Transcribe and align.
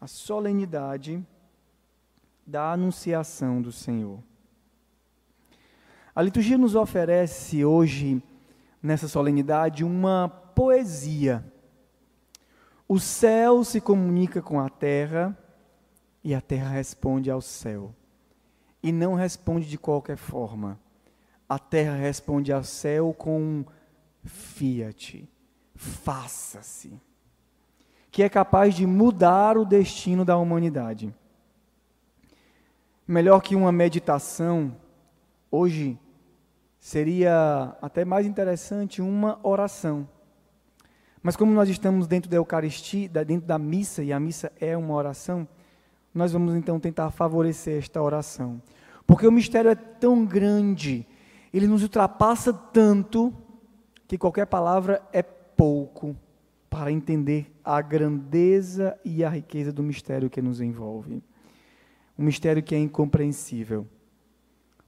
a 0.00 0.06
solenidade 0.06 1.24
da 2.46 2.72
anunciação 2.72 3.60
do 3.60 3.72
Senhor. 3.72 4.22
A 6.14 6.22
liturgia 6.22 6.56
nos 6.56 6.74
oferece 6.74 7.64
hoje, 7.64 8.22
nessa 8.82 9.08
solenidade, 9.08 9.84
uma 9.84 10.28
poesia. 10.28 11.44
O 12.88 12.98
céu 12.98 13.64
se 13.64 13.80
comunica 13.80 14.40
com 14.40 14.60
a 14.60 14.68
terra 14.70 15.36
e 16.22 16.34
a 16.34 16.40
terra 16.40 16.70
responde 16.70 17.30
ao 17.30 17.42
céu. 17.42 17.94
E 18.82 18.92
não 18.92 19.14
responde 19.14 19.68
de 19.68 19.76
qualquer 19.76 20.16
forma. 20.16 20.80
A 21.48 21.58
terra 21.58 21.96
responde 21.96 22.52
ao 22.52 22.64
céu 22.64 23.12
com 23.12 23.64
fiat, 24.24 25.28
faça-se, 25.74 27.00
que 28.16 28.22
é 28.22 28.30
capaz 28.30 28.74
de 28.74 28.86
mudar 28.86 29.58
o 29.58 29.64
destino 29.66 30.24
da 30.24 30.38
humanidade. 30.38 31.14
Melhor 33.06 33.42
que 33.42 33.54
uma 33.54 33.70
meditação, 33.70 34.74
hoje 35.50 36.00
seria 36.80 37.76
até 37.82 38.06
mais 38.06 38.24
interessante 38.24 39.02
uma 39.02 39.38
oração. 39.42 40.08
Mas 41.22 41.36
como 41.36 41.52
nós 41.52 41.68
estamos 41.68 42.06
dentro 42.06 42.30
da 42.30 42.38
Eucaristia, 42.38 43.06
dentro 43.06 43.46
da 43.46 43.58
missa, 43.58 44.02
e 44.02 44.14
a 44.14 44.18
missa 44.18 44.50
é 44.58 44.74
uma 44.74 44.94
oração, 44.94 45.46
nós 46.14 46.32
vamos 46.32 46.54
então 46.54 46.80
tentar 46.80 47.10
favorecer 47.10 47.80
esta 47.80 48.00
oração. 48.00 48.62
Porque 49.06 49.26
o 49.26 49.30
mistério 49.30 49.70
é 49.70 49.74
tão 49.74 50.24
grande, 50.24 51.06
ele 51.52 51.66
nos 51.66 51.82
ultrapassa 51.82 52.50
tanto, 52.50 53.30
que 54.08 54.16
qualquer 54.16 54.46
palavra 54.46 55.02
é 55.12 55.22
pouco 55.22 56.16
para 56.76 56.92
entender 56.92 57.50
a 57.64 57.80
grandeza 57.80 59.00
e 59.02 59.24
a 59.24 59.30
riqueza 59.30 59.72
do 59.72 59.82
mistério 59.82 60.28
que 60.28 60.42
nos 60.42 60.60
envolve. 60.60 61.22
Um 62.18 62.22
mistério 62.22 62.62
que 62.62 62.74
é 62.74 62.78
incompreensível. 62.78 63.86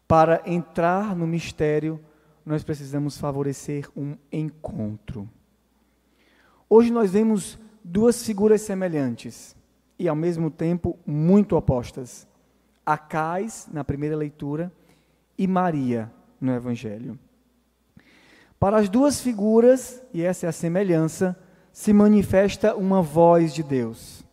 Para 0.06 0.42
entrar 0.44 1.16
no 1.16 1.27
mistério, 1.27 1.98
nós 2.44 2.62
precisamos 2.62 3.16
favorecer 3.16 3.89
um 3.97 4.19
encontro. 4.31 5.27
Hoje 6.69 6.92
nós 6.92 7.11
vemos 7.11 7.59
duas 7.83 8.22
figuras 8.22 8.61
semelhantes 8.61 9.56
e 9.98 10.06
ao 10.06 10.14
mesmo 10.14 10.50
tempo 10.50 10.98
muito 11.06 11.56
opostas. 11.56 12.28
Acais, 12.84 13.66
na 13.72 13.83
primeira 13.83 14.14
leitura, 14.14 14.70
e 15.39 15.47
Maria, 15.47 16.12
no 16.39 16.53
Evangelho. 16.53 17.19
Para 18.61 18.77
as 18.77 18.91
duas 18.91 19.22
figuras, 19.22 20.03
e 20.12 20.20
essa 20.20 20.44
é 20.44 20.48
a 20.50 20.53
semelhança, 20.53 21.34
se 21.72 21.92
manifesta 21.92 22.74
uma 22.74 23.02
voz 23.02 23.55
de 23.55 23.62
Deus. 23.62 24.24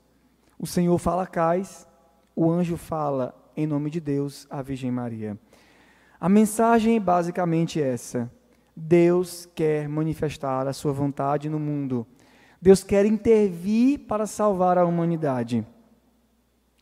O 0.58 0.66
Senhor 0.66 0.98
fala 0.98 1.24
a 1.24 1.28
Cais, 1.28 1.88
o 2.36 2.50
anjo 2.50 2.78
fala 2.78 3.36
em 3.56 3.68
nome 3.68 3.90
de 3.90 4.00
Deus 4.00 4.48
à 4.50 4.62
Virgem 4.62 4.92
Maria. 4.92 5.38
A 6.20 6.28
mensagem 6.28 6.96
é 6.96 7.00
basicamente 7.00 7.82
essa: 7.82 8.32
Deus 8.76 9.48
quer 9.54 9.88
manifestar 9.88 10.68
a 10.68 10.74
sua 10.74 10.92
vontade 10.92 11.50
no 11.50 11.60
mundo. 11.60 12.06
Deus 12.62 12.84
quer 12.84 13.06
intervir 13.06 14.00
para 14.00 14.26
salvar 14.26 14.78
a 14.78 14.86
humanidade. 14.86 15.66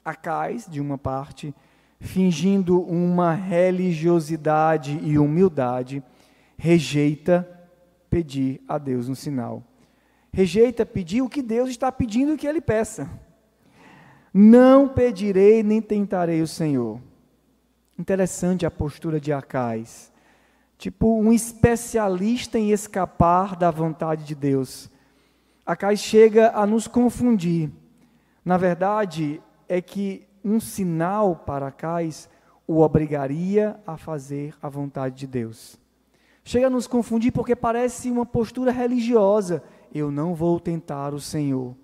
Acais, 0.06 0.68
de 0.70 0.80
uma 0.80 0.98
parte, 0.98 1.54
fingindo 2.00 2.82
uma 2.82 3.34
religiosidade 3.34 5.00
e 5.02 5.18
humildade, 5.18 6.04
rejeita 6.58 7.48
pedir 8.10 8.62
a 8.68 8.78
Deus 8.78 9.10
um 9.10 9.16
sinal. 9.16 9.64
Rejeita 10.34 10.84
pedir 10.84 11.22
o 11.22 11.30
que 11.30 11.44
Deus 11.44 11.70
está 11.70 11.92
pedindo 11.92 12.36
que 12.36 12.48
ele 12.48 12.60
peça. 12.60 13.08
Não 14.34 14.90
pedirei 14.90 15.62
nem 15.62 15.80
tentarei 15.80 16.42
o 16.42 16.48
Senhor. 16.48 17.00
Interessante 18.00 18.66
a 18.66 18.72
postura 18.72 19.20
de 19.20 19.32
Acais. 19.32 20.12
Tipo 20.76 21.22
um 21.22 21.32
especialista 21.32 22.58
em 22.58 22.72
escapar 22.72 23.56
da 23.56 23.70
vontade 23.70 24.24
de 24.24 24.34
Deus. 24.34 24.90
Acais 25.64 26.00
chega 26.00 26.52
a 26.56 26.66
nos 26.66 26.88
confundir. 26.88 27.70
Na 28.44 28.58
verdade, 28.58 29.40
é 29.70 29.80
que 29.82 30.28
um 30.44 30.60
sinal 30.60 31.36
para 31.36 31.68
Acais 31.68 32.28
o 32.66 32.80
obrigaria 32.80 33.80
a 33.86 33.98
fazer 33.98 34.56
a 34.60 34.68
vontade 34.68 35.16
de 35.16 35.28
Deus. 35.28 35.80
Chega 36.44 36.68
a 36.68 36.70
nos 36.70 36.88
confundir 36.88 37.32
porque 37.32 37.56
parece 37.56 38.10
uma 38.10 38.26
postura 38.26 38.72
religiosa. 38.72 39.64
Eu 39.94 40.10
não 40.10 40.34
vou 40.34 40.60
tentar 40.60 41.14
o 41.14 41.20
Senhor. 41.20 41.76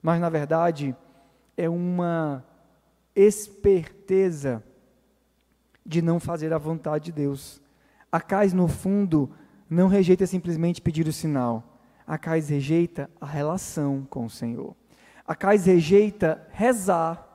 Mas, 0.00 0.20
na 0.20 0.28
verdade, 0.28 0.96
é 1.56 1.68
uma 1.68 2.44
esperteza 3.14 4.62
de 5.84 6.00
não 6.00 6.20
fazer 6.20 6.52
a 6.52 6.58
vontade 6.58 7.06
de 7.06 7.12
Deus. 7.12 7.60
Acais, 8.10 8.52
no 8.52 8.68
fundo, 8.68 9.30
não 9.68 9.88
rejeita 9.88 10.26
simplesmente 10.26 10.80
pedir 10.80 11.08
o 11.08 11.12
sinal. 11.12 11.80
Acais 12.06 12.48
rejeita 12.48 13.10
a 13.20 13.26
relação 13.26 14.06
com 14.08 14.26
o 14.26 14.30
Senhor. 14.30 14.76
Acais 15.26 15.66
rejeita 15.66 16.46
rezar. 16.52 17.26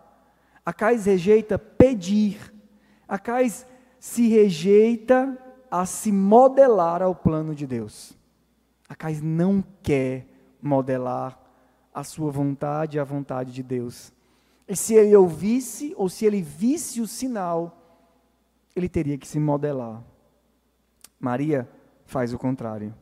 Acais 0.65 1.05
rejeita 1.05 1.59
pedir. 1.59 2.53
Acais 3.07 3.65
se 3.99 4.27
rejeita 4.27 5.37
a 5.69 5.85
se 5.85 6.11
modelar 6.11 7.01
ao 7.01 7.15
plano 7.15 7.53
de 7.53 7.67
Deus. 7.67 8.17
Acais 8.87 9.21
não 9.21 9.63
quer 9.83 10.27
modelar 10.61 11.39
a 11.93 12.03
sua 12.03 12.31
vontade 12.31 12.97
e 12.97 12.99
a 12.99 13.03
vontade 13.03 13.51
de 13.51 13.63
Deus. 13.63 14.13
E 14.67 14.75
se 14.75 14.93
ele 14.93 15.15
ouvisse, 15.15 15.93
ou 15.97 16.09
se 16.09 16.25
ele 16.25 16.41
visse 16.41 17.01
o 17.01 17.07
sinal, 17.07 17.77
ele 18.75 18.87
teria 18.87 19.17
que 19.17 19.27
se 19.27 19.39
modelar. 19.39 20.03
Maria 21.19 21.67
faz 22.05 22.33
o 22.33 22.37
contrário. 22.37 22.93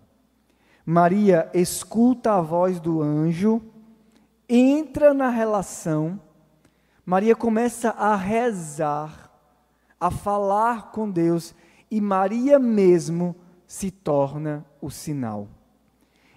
Maria 0.86 1.50
escuta 1.54 2.34
a 2.34 2.42
voz 2.42 2.80
do 2.80 3.02
anjo, 3.02 3.62
entra 4.48 5.14
na 5.14 5.30
relação, 5.30 6.22
Maria 7.06 7.36
começa 7.36 7.90
a 7.90 8.16
rezar, 8.16 9.32
a 10.00 10.10
falar 10.10 10.92
com 10.92 11.10
Deus 11.10 11.54
e 11.90 12.02
Maria 12.02 12.58
mesmo 12.58 13.36
se 13.68 13.92
torna 13.92 14.66
o 14.82 14.90
sinal. 14.90 15.48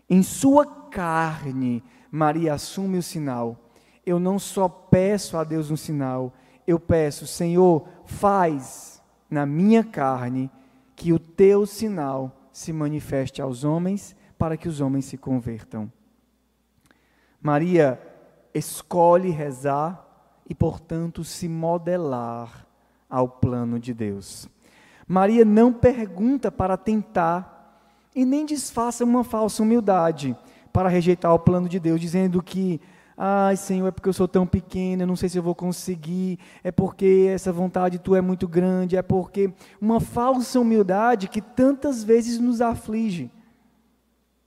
Em 0.08 0.22
sua 0.22 0.64
carne, 0.66 1.82
Maria 2.10 2.54
assume 2.54 2.98
o 2.98 3.02
sinal. 3.02 3.56
Eu 4.04 4.18
não 4.18 4.38
só 4.38 4.68
peço 4.68 5.36
a 5.36 5.44
Deus 5.44 5.70
um 5.70 5.76
sinal, 5.76 6.32
eu 6.66 6.80
peço, 6.80 7.26
Senhor, 7.26 7.86
faz 8.04 9.02
na 9.30 9.44
minha 9.44 9.84
carne 9.84 10.50
que 10.96 11.12
o 11.12 11.18
teu 11.18 11.66
sinal 11.66 12.50
se 12.52 12.72
manifeste 12.72 13.40
aos 13.40 13.64
homens, 13.64 14.16
para 14.36 14.56
que 14.56 14.68
os 14.68 14.80
homens 14.80 15.04
se 15.04 15.16
convertam. 15.16 15.90
Maria 17.40 18.00
escolhe 18.54 19.30
rezar 19.30 20.04
e, 20.48 20.54
portanto, 20.54 21.22
se 21.22 21.48
modelar 21.48 22.66
ao 23.08 23.28
plano 23.28 23.78
de 23.78 23.92
Deus. 23.94 24.48
Maria 25.06 25.44
não 25.44 25.72
pergunta 25.72 26.50
para 26.50 26.76
tentar 26.76 27.57
e 28.18 28.24
nem 28.24 28.44
disfarça 28.44 29.04
uma 29.04 29.22
falsa 29.22 29.62
humildade 29.62 30.36
para 30.72 30.88
rejeitar 30.88 31.32
o 31.32 31.38
plano 31.38 31.68
de 31.68 31.78
Deus, 31.78 32.00
dizendo 32.00 32.42
que, 32.42 32.80
ai 33.16 33.56
Senhor, 33.56 33.86
é 33.86 33.90
porque 33.92 34.08
eu 34.08 34.12
sou 34.12 34.26
tão 34.26 34.44
pequena, 34.44 35.06
não 35.06 35.14
sei 35.14 35.28
se 35.28 35.38
eu 35.38 35.42
vou 35.42 35.54
conseguir, 35.54 36.36
é 36.64 36.72
porque 36.72 37.30
essa 37.32 37.52
vontade 37.52 38.00
tua 38.00 38.18
é 38.18 38.20
muito 38.20 38.48
grande, 38.48 38.96
é 38.96 39.02
porque 39.02 39.54
uma 39.80 40.00
falsa 40.00 40.58
humildade 40.58 41.28
que 41.28 41.40
tantas 41.40 42.02
vezes 42.02 42.40
nos 42.40 42.60
aflige. 42.60 43.30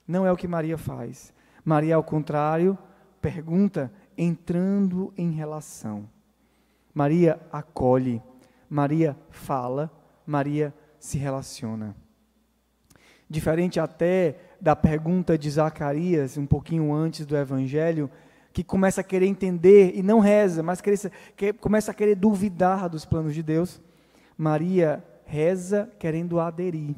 Não 0.05 0.25
é 0.25 0.31
o 0.33 0.35
que 0.35 0.49
Maria 0.49 0.77
faz. 0.77 1.33
Maria, 1.63 1.95
ao 1.95 2.03
contrário, 2.03 2.77
pergunta 3.21 3.89
entrando 4.17 5.13
em 5.17 5.31
relação. 5.31 6.09
Maria 6.93 7.39
acolhe, 7.53 8.21
Maria 8.69 9.15
fala 9.29 9.89
Maria 10.25 10.73
se 10.99 11.17
relaciona. 11.17 11.95
Diferente 13.31 13.79
até 13.79 14.35
da 14.59 14.75
pergunta 14.75 15.37
de 15.37 15.49
Zacarias, 15.49 16.37
um 16.37 16.45
pouquinho 16.45 16.93
antes 16.93 17.25
do 17.25 17.37
Evangelho, 17.37 18.11
que 18.51 18.61
começa 18.61 18.99
a 18.99 19.03
querer 19.05 19.25
entender 19.25 19.93
e 19.95 20.03
não 20.03 20.19
reza, 20.19 20.61
mas 20.61 20.81
que, 20.81 21.53
começa 21.53 21.91
a 21.91 21.93
querer 21.93 22.15
duvidar 22.15 22.89
dos 22.89 23.05
planos 23.05 23.33
de 23.33 23.41
Deus. 23.41 23.81
Maria 24.37 25.01
reza 25.23 25.89
querendo 25.97 26.41
aderir. 26.41 26.93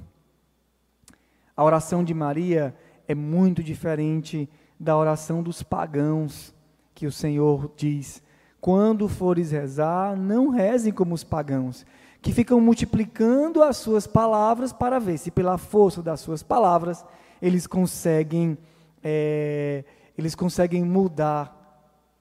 A 1.56 1.63
oração 1.63 2.03
de 2.03 2.15
Maria 2.15 2.75
é 3.07 3.13
muito 3.13 3.62
diferente 3.62 4.50
da 4.79 4.97
oração 4.97 5.44
dos 5.44 5.62
pagãos, 5.62 6.51
que 6.95 7.06
o 7.06 7.12
Senhor 7.12 7.71
diz: 7.77 8.22
quando 8.63 9.10
fores 9.10 9.51
rezar, 9.51 10.15
não 10.15 10.48
rezem 10.48 10.94
como 10.94 11.13
os 11.13 11.21
pagãos, 11.21 11.86
que 12.21 12.31
ficam 12.31 12.62
multiplicando 12.62 13.62
as 13.62 13.75
suas 13.75 14.07
palavras 14.07 14.71
para 14.71 15.00
ver 15.00 15.18
se 15.18 15.30
pela 15.30 15.57
força 15.57 16.01
das 16.01 16.21
suas 16.21 16.42
palavras 16.42 17.04
eles 17.42 17.68
conseguem, 17.68 18.57
é, 19.04 19.83
eles 20.18 20.33
conseguem 20.33 20.81
mudar 20.81 21.54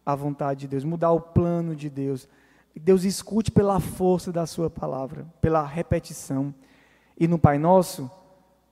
a 0.05 0.17
vontade 0.17 0.63
de 0.63 0.67
Deus, 0.67 0.83
mudar 0.83 1.13
o 1.13 1.21
plano 1.21 1.77
de 1.77 1.89
Deus. 1.89 2.29
Deus 2.75 3.05
escute 3.05 3.53
pela 3.53 3.79
força 3.79 4.33
da 4.33 4.45
sua 4.45 4.69
palavra, 4.69 5.25
pela 5.41 5.65
repetição. 5.65 6.53
E 7.17 7.29
no 7.29 7.39
Pai 7.39 7.57
Nosso, 7.57 8.11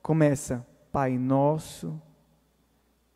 começa: 0.02 0.66
Pai 0.90 1.16
Nosso, 1.16 2.02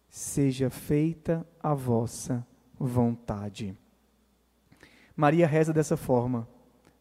seja 0.09 0.71
feita 0.71 1.45
a 1.61 1.75
vossa 1.75 2.47
vontade. 2.79 3.77
Maria 5.17 5.47
reza 5.47 5.73
dessa 5.73 5.97
forma: 5.97 6.49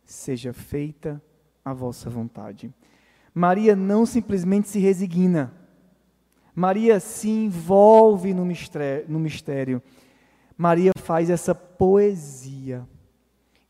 Seja 0.05 0.53
feita 0.53 1.21
a 1.63 1.73
vossa 1.73 2.09
vontade. 2.09 2.73
Maria 3.33 3.75
não 3.75 4.05
simplesmente 4.05 4.67
se 4.69 4.79
resigna. 4.79 5.53
Maria 6.55 6.99
se 6.99 7.29
envolve 7.29 8.33
no 8.33 8.45
mistério, 8.45 9.05
no 9.09 9.19
mistério. 9.19 9.81
Maria 10.55 10.91
faz 10.95 11.29
essa 11.29 11.55
poesia. 11.55 12.87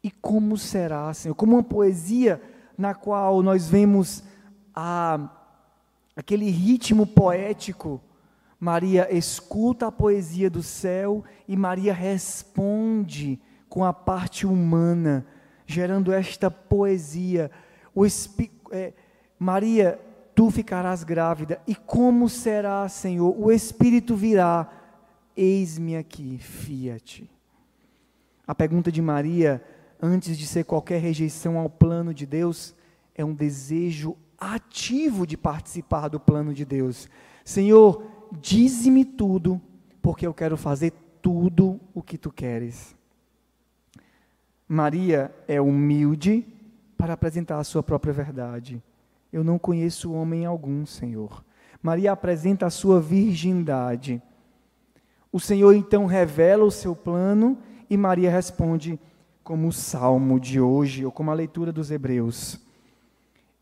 E 0.04 0.12
como 0.12 0.58
será, 0.58 1.14
Senhor? 1.14 1.34
Como 1.34 1.54
uma 1.54 1.64
poesia 1.64 2.42
na 2.78 2.94
qual 2.94 3.42
nós 3.42 3.70
vemos 3.70 4.22
a, 4.76 5.30
aquele 6.14 6.50
ritmo 6.50 7.08
poético. 7.08 8.02
Maria 8.60 9.14
escuta 9.16 9.88
a 9.88 9.92
poesia 9.92 10.50
do 10.50 10.62
céu 10.62 11.24
e 11.48 11.56
Maria 11.56 11.94
responde 11.94 13.40
com 13.74 13.84
a 13.84 13.92
parte 13.92 14.46
humana, 14.46 15.26
gerando 15.66 16.14
esta 16.14 16.52
poesia. 16.52 17.50
O, 17.96 18.06
é, 18.70 18.94
Maria, 19.40 20.00
tu 20.36 20.52
ficarás 20.52 21.04
grávida, 21.04 21.60
e 21.66 21.74
como 21.74 22.30
será, 22.30 22.88
Senhor? 22.88 23.36
O 23.36 23.52
Espírito 23.52 24.16
virá, 24.16 24.70
eis-me 25.36 25.98
aqui, 25.98 26.38
fia-te. 26.38 27.28
A 28.46 28.54
pergunta 28.54 28.92
de 28.92 29.02
Maria, 29.02 29.60
antes 30.00 30.38
de 30.38 30.46
ser 30.46 30.66
qualquer 30.66 31.02
rejeição 31.02 31.58
ao 31.58 31.68
plano 31.68 32.14
de 32.14 32.28
Deus, 32.28 32.76
é 33.16 33.26
um 33.26 33.34
desejo 33.34 34.16
ativo 34.38 35.26
de 35.26 35.36
participar 35.36 36.10
do 36.10 36.20
plano 36.20 36.54
de 36.54 36.64
Deus. 36.64 37.10
Senhor, 37.44 38.04
dize-me 38.40 39.04
tudo, 39.04 39.60
porque 40.00 40.28
eu 40.28 40.34
quero 40.34 40.58
fazer 40.58 40.94
tudo 41.24 41.80
o 41.92 42.04
que 42.04 42.20
tu 42.20 42.32
queres. 42.32 42.96
Maria 44.68 45.34
é 45.48 45.60
humilde 45.60 46.46
para 46.98 47.14
apresentar 47.14 47.60
a 47.60 47.64
sua 47.64 47.84
própria 47.84 48.14
verdade. 48.14 48.82
Eu 49.32 49.44
não 49.44 49.60
conheço 49.60 50.14
homem 50.14 50.46
algum, 50.46 50.86
Senhor. 50.86 51.44
Maria 51.82 52.12
apresenta 52.12 52.66
a 52.66 52.70
sua 52.70 53.02
virgindade. 53.02 54.22
O 55.32 55.40
Senhor 55.40 55.74
então 55.74 56.06
revela 56.06 56.64
o 56.64 56.72
seu 56.72 56.96
plano 56.96 57.58
e 57.90 57.98
Maria 57.98 58.32
responde 58.32 59.00
como 59.44 59.68
o 59.68 59.74
salmo 59.74 60.40
de 60.40 60.62
hoje, 60.62 61.06
ou 61.06 61.12
como 61.12 61.30
a 61.30 61.34
leitura 61.34 61.72
dos 61.72 61.92
Hebreus: 61.92 62.60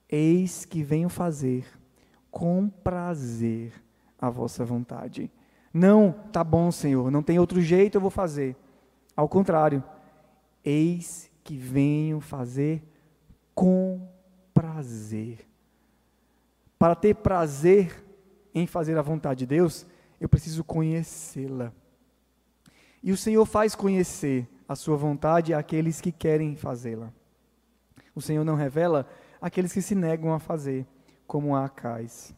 Eis 0.07 0.63
que 0.65 0.83
venho 0.83 1.09
fazer 1.09 1.65
com 2.29 2.69
prazer 2.69 3.73
a 4.19 4.29
vossa 4.29 4.63
vontade. 4.63 5.31
Não, 5.73 6.13
tá 6.31 6.43
bom, 6.43 6.71
Senhor, 6.71 7.09
não 7.09 7.23
tem 7.23 7.39
outro 7.39 7.61
jeito, 7.61 7.95
eu 7.95 8.01
vou 8.01 8.11
fazer. 8.11 8.55
Ao 9.15 9.27
contrário, 9.27 9.83
eis 10.63 11.29
que 11.43 11.57
venho 11.57 12.19
fazer 12.19 12.83
com 13.53 14.07
prazer. 14.53 15.47
Para 16.77 16.95
ter 16.95 17.15
prazer 17.15 18.03
em 18.53 18.65
fazer 18.65 18.97
a 18.97 19.01
vontade 19.01 19.39
de 19.39 19.45
Deus, 19.45 19.85
eu 20.19 20.27
preciso 20.29 20.63
conhecê-la. 20.63 21.73
E 23.03 23.11
o 23.11 23.17
Senhor 23.17 23.45
faz 23.45 23.75
conhecer 23.75 24.47
a 24.67 24.75
sua 24.75 24.95
vontade 24.95 25.53
àqueles 25.53 25.99
que 25.99 26.11
querem 26.11 26.55
fazê-la. 26.55 27.11
O 28.15 28.21
Senhor 28.21 28.43
não 28.43 28.55
revela 28.55 29.07
aqueles 29.41 29.73
que 29.73 29.81
se 29.81 29.95
negam 29.95 30.33
a 30.33 30.39
fazer, 30.39 30.85
como 31.25 31.55
a 31.55 31.65
Acais. 31.65 32.35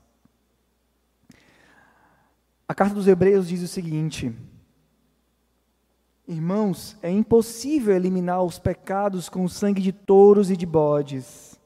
A 2.68 2.74
carta 2.74 2.96
dos 2.96 3.08
Hebreus 3.08 3.48
diz 3.48 3.62
o 3.62 3.68
seguinte: 3.68 4.34
Irmãos, 6.26 6.98
é 7.02 7.10
impossível 7.12 7.94
eliminar 7.94 8.42
os 8.44 8.58
pecados 8.58 9.28
com 9.28 9.44
o 9.44 9.50
sangue 9.50 9.82
de 9.82 9.92
touros 9.92 10.50
e 10.50 10.56
de 10.56 10.66
bodes. 10.66 11.60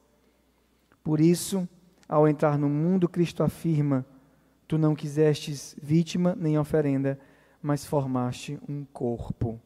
Por 1.04 1.20
isso, 1.20 1.68
ao 2.08 2.26
entrar 2.26 2.58
no 2.58 2.68
mundo, 2.68 3.08
Cristo 3.08 3.44
afirma: 3.44 4.04
Tu 4.66 4.76
não 4.76 4.96
quisestes 4.96 5.76
vítima 5.80 6.34
nem 6.36 6.58
oferenda, 6.58 7.20
mas 7.62 7.84
formaste 7.84 8.58
um 8.68 8.84
corpo. 8.84 9.60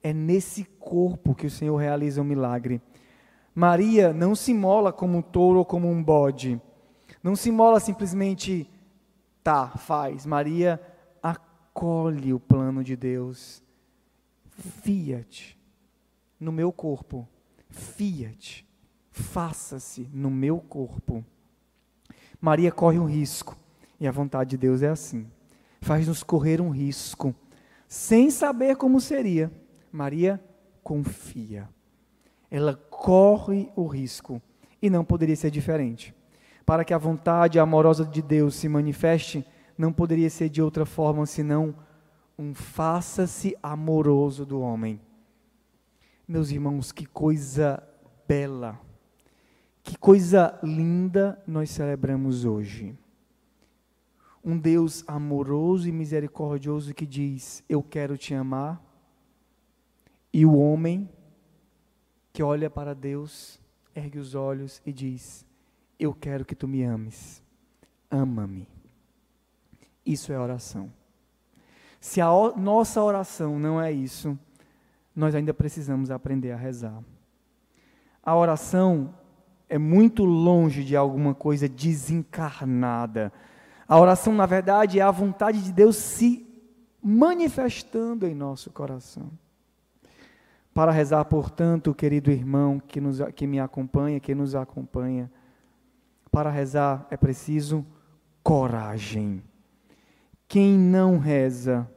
É 0.00 0.12
nesse 0.12 0.64
corpo 0.78 1.34
que 1.34 1.46
o 1.46 1.50
Senhor 1.50 1.76
realiza 1.76 2.20
o 2.20 2.24
um 2.24 2.26
milagre. 2.26 2.80
Maria 3.52 4.12
não 4.12 4.36
se 4.36 4.54
mola 4.54 4.92
como 4.92 5.18
um 5.18 5.22
touro 5.22 5.58
ou 5.58 5.64
como 5.64 5.90
um 5.90 6.00
bode. 6.00 6.60
Não 7.20 7.34
se 7.34 7.50
mola 7.50 7.80
simplesmente, 7.80 8.70
tá, 9.42 9.70
faz. 9.70 10.24
Maria 10.24 10.80
acolhe 11.20 12.32
o 12.32 12.38
plano 12.38 12.84
de 12.84 12.94
Deus. 12.94 13.63
Fiat 14.56 15.58
no 16.38 16.52
meu 16.52 16.72
corpo. 16.72 17.28
Fiat, 17.68 18.66
faça-se 19.10 20.08
no 20.12 20.30
meu 20.30 20.58
corpo. 20.58 21.24
Maria 22.40 22.70
corre 22.70 22.98
um 22.98 23.06
risco. 23.06 23.56
E 23.98 24.06
a 24.06 24.12
vontade 24.12 24.50
de 24.50 24.58
Deus 24.58 24.82
é 24.82 24.88
assim. 24.88 25.26
Faz-nos 25.80 26.22
correr 26.22 26.60
um 26.60 26.70
risco, 26.70 27.34
sem 27.88 28.30
saber 28.30 28.76
como 28.76 29.00
seria. 29.00 29.50
Maria 29.90 30.42
confia. 30.82 31.68
Ela 32.50 32.74
corre 32.74 33.70
o 33.74 33.86
risco. 33.86 34.40
E 34.80 34.90
não 34.90 35.04
poderia 35.04 35.36
ser 35.36 35.50
diferente. 35.50 36.14
Para 36.66 36.84
que 36.84 36.92
a 36.92 36.98
vontade 36.98 37.58
amorosa 37.58 38.04
de 38.04 38.20
Deus 38.20 38.54
se 38.54 38.68
manifeste, 38.68 39.44
não 39.76 39.92
poderia 39.92 40.30
ser 40.30 40.48
de 40.48 40.62
outra 40.62 40.84
forma 40.84 41.26
senão 41.26 41.74
um 42.38 42.54
faça-se 42.54 43.56
amoroso 43.62 44.44
do 44.44 44.60
homem. 44.60 45.00
Meus 46.26 46.50
irmãos, 46.50 46.92
que 46.92 47.06
coisa 47.06 47.82
bela 48.26 48.80
que 49.84 49.98
coisa 49.98 50.58
linda 50.62 51.40
nós 51.46 51.70
celebramos 51.70 52.46
hoje. 52.46 52.96
Um 54.42 54.58
Deus 54.58 55.04
amoroso 55.06 55.86
e 55.86 55.92
misericordioso 55.92 56.94
que 56.94 57.06
diz: 57.06 57.62
Eu 57.68 57.82
quero 57.82 58.16
te 58.16 58.32
amar. 58.34 58.82
E 60.32 60.44
o 60.44 60.56
homem 60.56 61.08
que 62.32 62.42
olha 62.42 62.68
para 62.68 62.94
Deus, 62.94 63.60
ergue 63.94 64.18
os 64.18 64.34
olhos 64.34 64.80
e 64.86 64.92
diz: 64.92 65.46
Eu 65.98 66.14
quero 66.14 66.46
que 66.46 66.54
tu 66.54 66.66
me 66.66 66.82
ames. 66.82 67.42
Ama-me. 68.10 68.66
Isso 70.04 70.32
é 70.32 70.38
oração. 70.38 70.90
Se 72.04 72.20
a 72.20 72.28
nossa 72.54 73.02
oração 73.02 73.58
não 73.58 73.80
é 73.80 73.90
isso, 73.90 74.38
nós 75.16 75.34
ainda 75.34 75.54
precisamos 75.54 76.10
aprender 76.10 76.52
a 76.52 76.56
rezar. 76.56 77.02
A 78.22 78.36
oração 78.36 79.14
é 79.70 79.78
muito 79.78 80.22
longe 80.22 80.84
de 80.84 80.94
alguma 80.94 81.34
coisa 81.34 81.66
desencarnada. 81.66 83.32
A 83.88 83.98
oração, 83.98 84.34
na 84.34 84.44
verdade, 84.44 85.00
é 85.00 85.02
a 85.02 85.10
vontade 85.10 85.62
de 85.62 85.72
Deus 85.72 85.96
se 85.96 86.46
manifestando 87.02 88.26
em 88.26 88.34
nosso 88.34 88.70
coração. 88.70 89.30
Para 90.74 90.92
rezar, 90.92 91.24
portanto, 91.24 91.94
querido 91.94 92.30
irmão 92.30 92.78
que, 92.86 93.00
nos, 93.00 93.18
que 93.34 93.46
me 93.46 93.58
acompanha, 93.58 94.20
que 94.20 94.34
nos 94.34 94.54
acompanha, 94.54 95.32
para 96.30 96.50
rezar 96.50 97.06
é 97.10 97.16
preciso 97.16 97.84
coragem. 98.42 99.42
Quem 100.46 100.78
não 100.78 101.18
reza, 101.18 101.88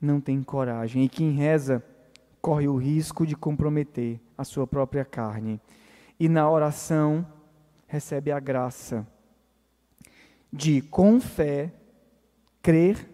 não 0.00 0.20
tem 0.20 0.42
coragem. 0.42 1.04
E 1.04 1.08
quem 1.08 1.32
reza, 1.32 1.84
corre 2.40 2.68
o 2.68 2.76
risco 2.76 3.26
de 3.26 3.36
comprometer 3.36 4.20
a 4.36 4.44
sua 4.44 4.66
própria 4.66 5.04
carne 5.04 5.60
e 6.18 6.28
na 6.28 6.48
oração 6.48 7.26
recebe 7.86 8.30
a 8.30 8.40
graça 8.40 9.06
de, 10.52 10.80
com 10.80 11.20
fé, 11.20 11.72
crer 12.62 13.08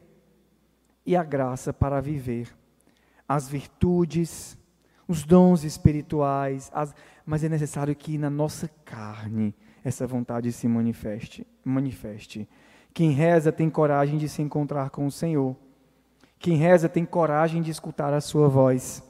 e 1.05 1.17
a 1.17 1.23
graça 1.23 1.73
para 1.73 2.01
viver 2.01 2.55
as 3.29 3.49
virtudes, 3.49 4.57
os 5.09 5.25
dons 5.25 5.65
espirituais, 5.65 6.71
as, 6.73 6.95
mas 7.25 7.43
é 7.43 7.49
necessário 7.49 7.95
que 7.95 8.19
na 8.19 8.31
nossa 8.31 8.69
carne 8.85 9.55
essa 9.83 10.07
vontade 10.07 10.53
se 10.53 10.67
manifeste, 10.69 11.47
manifeste. 11.65 12.49
Quem 12.93 13.11
reza 13.11 13.51
tem 13.51 13.69
coragem 13.69 14.19
de 14.19 14.29
se 14.29 14.41
encontrar 14.41 14.91
com 14.91 15.07
o 15.07 15.11
Senhor. 15.11 15.57
Quem 16.45 16.59
reza 16.59 16.91
tem 16.91 17.07
coragem 17.07 17.63
de 17.63 17.71
escutar 17.71 18.13
a 18.13 18.21
sua 18.21 18.51
voz. 18.51 19.03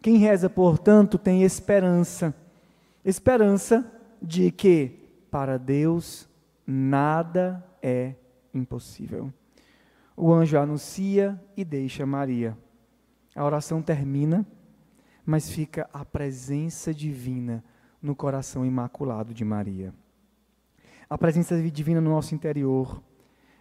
Quem 0.00 0.16
reza, 0.16 0.48
portanto, 0.48 1.18
tem 1.18 1.42
esperança 1.42 2.34
Esperança 3.04 3.84
de 4.22 4.50
que 4.50 5.10
para 5.30 5.58
Deus 5.58 6.26
nada 6.66 7.62
é 7.82 8.14
impossível. 8.54 9.30
O 10.16 10.32
anjo 10.32 10.56
anuncia 10.56 11.38
e 11.54 11.62
deixa 11.62 12.06
Maria. 12.06 12.56
A 13.36 13.44
oração 13.44 13.82
termina, 13.82 14.46
mas 15.26 15.50
fica 15.50 15.90
a 15.92 16.06
presença 16.06 16.94
divina 16.94 17.62
no 18.00 18.16
coração 18.16 18.64
imaculado 18.64 19.34
de 19.34 19.44
Maria. 19.44 19.92
A 21.10 21.18
presença 21.18 21.60
divina 21.60 22.00
no 22.00 22.08
nosso 22.08 22.34
interior, 22.34 23.02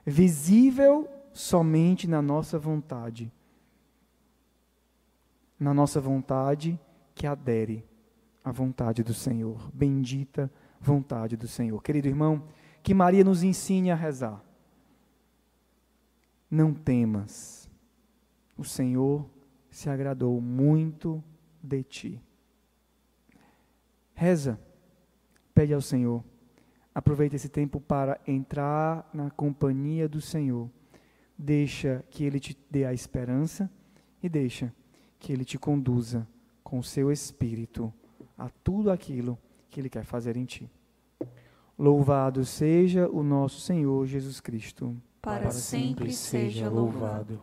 visível 0.05 1.09
somente 1.33 2.07
na 2.07 2.21
nossa 2.21 2.57
vontade. 2.57 3.31
Na 5.59 5.73
nossa 5.73 6.01
vontade 6.01 6.79
que 7.13 7.27
adere 7.27 7.85
à 8.43 8.51
vontade 8.51 9.03
do 9.03 9.13
Senhor. 9.13 9.69
Bendita 9.73 10.51
vontade 10.79 11.37
do 11.37 11.47
Senhor. 11.47 11.81
Querido 11.81 12.07
irmão, 12.07 12.43
que 12.81 12.93
Maria 12.93 13.23
nos 13.23 13.43
ensine 13.43 13.91
a 13.91 13.95
rezar. 13.95 14.43
Não 16.49 16.73
temas, 16.73 17.69
o 18.57 18.63
Senhor 18.63 19.25
se 19.69 19.89
agradou 19.89 20.41
muito 20.41 21.23
de 21.63 21.81
ti. 21.83 22.21
Reza, 24.13 24.59
pede 25.53 25.73
ao 25.73 25.81
Senhor. 25.81 26.23
Aproveita 26.93 27.37
esse 27.37 27.47
tempo 27.47 27.79
para 27.79 28.19
entrar 28.27 29.09
na 29.13 29.31
companhia 29.31 30.09
do 30.09 30.19
Senhor. 30.19 30.69
Deixa 31.43 32.05
que 32.11 32.23
Ele 32.23 32.39
te 32.39 32.55
dê 32.69 32.85
a 32.85 32.93
esperança 32.93 33.67
e 34.21 34.29
deixa 34.29 34.71
que 35.17 35.33
Ele 35.33 35.43
te 35.43 35.57
conduza 35.57 36.27
com 36.63 36.77
o 36.77 36.83
seu 36.83 37.11
Espírito 37.11 37.91
a 38.37 38.47
tudo 38.63 38.91
aquilo 38.91 39.39
que 39.67 39.79
Ele 39.79 39.89
quer 39.89 40.03
fazer 40.03 40.37
em 40.37 40.45
ti. 40.45 40.69
Louvado 41.79 42.45
seja 42.45 43.09
o 43.09 43.23
nosso 43.23 43.59
Senhor 43.59 44.05
Jesus 44.05 44.39
Cristo. 44.39 44.95
Para, 45.19 45.41
para 45.41 45.51
sempre 45.51 46.13
seja 46.13 46.69
louvado. 46.69 47.39